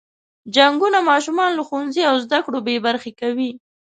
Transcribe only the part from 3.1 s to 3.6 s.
کوي.